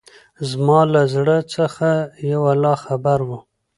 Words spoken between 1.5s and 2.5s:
څخه يو